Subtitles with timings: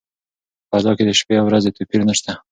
[0.67, 2.31] په فضا کې د شپې او ورځې توپیر نشته.